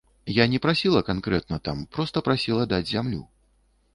Я 0.35 0.45
не 0.53 0.59
прасіла 0.63 1.01
канкрэтна 1.09 1.59
там, 1.69 1.83
проста 1.97 2.23
прасіла 2.29 2.63
даць 2.73 2.83
зямлю. 2.95 3.21